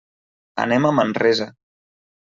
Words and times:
Anem 0.63 0.87
a 0.87 0.93
Manresa. 1.01 1.51